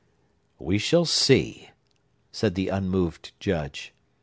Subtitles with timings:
[0.57, 1.69] "We shall see,"
[2.31, 3.93] said the unmoved Judge.